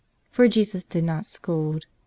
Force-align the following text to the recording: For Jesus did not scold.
For 0.31 0.47
Jesus 0.47 0.83
did 0.83 1.03
not 1.03 1.27
scold. 1.27 1.85